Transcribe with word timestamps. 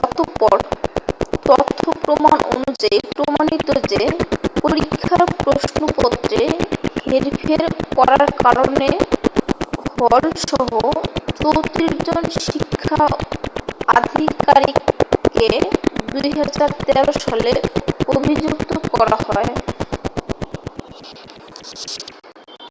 অতঃপর 0.00 0.56
তথ্য 1.46 1.82
প্রমাণ 2.02 2.38
অনুযায়ী 2.52 2.98
প্রমাণিত 3.16 3.68
যে, 3.90 4.02
পরীক্ষার 4.62 5.22
প্রশ্নপত্রে 5.38 6.40
হেরফের 7.04 7.62
করারকারণে 7.96 8.90
হল-সহ 9.98 10.70
34 11.36 11.92
জন 12.06 12.22
শিক্ষা 12.42 13.02
আধিকারিককে 13.94 15.46
2013 16.12 17.06
সালে 17.22 17.52
অভিযুক্ত 18.08 18.70
করা 18.90 19.16
হয়। 19.26 19.50